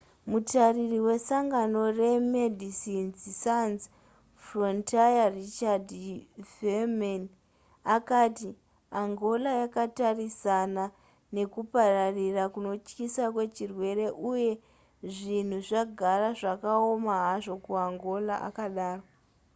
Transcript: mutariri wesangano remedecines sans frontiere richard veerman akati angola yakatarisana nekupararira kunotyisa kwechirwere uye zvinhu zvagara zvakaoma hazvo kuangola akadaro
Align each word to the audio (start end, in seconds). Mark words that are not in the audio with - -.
mutariri 0.31 0.99
wesangano 1.07 1.79
remedecines 2.01 3.21
sans 3.43 3.81
frontiere 4.45 5.25
richard 5.39 5.87
veerman 6.53 7.23
akati 7.95 8.49
angola 9.01 9.49
yakatarisana 9.61 10.83
nekupararira 11.35 12.43
kunotyisa 12.53 13.23
kwechirwere 13.33 14.05
uye 14.31 14.51
zvinhu 15.15 15.57
zvagara 15.67 16.27
zvakaoma 16.39 17.13
hazvo 17.25 17.55
kuangola 17.65 18.35
akadaro 18.47 19.03